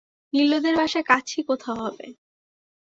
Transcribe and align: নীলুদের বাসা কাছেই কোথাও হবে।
নীলুদের 0.33 0.73
বাসা 0.77 1.01
কাছেই 1.03 1.43
কোথাও 1.43 1.77
হবে। 1.81 2.07